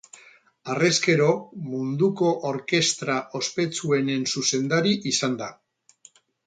[0.75, 1.27] Harrezkero,
[1.73, 5.57] munduko orkestra ospetsuenen zuzendari izan da.